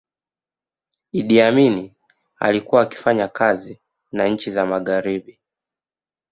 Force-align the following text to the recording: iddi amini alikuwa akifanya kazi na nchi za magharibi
iddi 1.11 1.41
amini 1.41 1.95
alikuwa 2.39 2.81
akifanya 2.81 3.27
kazi 3.27 3.79
na 4.11 4.27
nchi 4.27 4.51
za 4.51 4.65
magharibi 4.65 5.39